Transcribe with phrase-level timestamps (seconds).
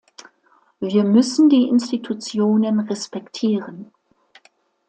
[0.79, 3.91] Wir müssen die Institutionen respektieren.